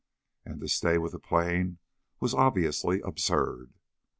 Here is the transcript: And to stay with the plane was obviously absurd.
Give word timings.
And 0.45 0.59
to 0.61 0.67
stay 0.67 0.97
with 0.97 1.11
the 1.11 1.19
plane 1.19 1.77
was 2.19 2.33
obviously 2.33 3.01
absurd. 3.01 3.73